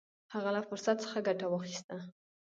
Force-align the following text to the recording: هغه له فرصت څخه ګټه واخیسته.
هغه 0.33 0.49
له 0.55 0.61
فرصت 0.67 0.97
څخه 1.03 1.17
ګټه 1.27 1.45
واخیسته. 1.49 1.97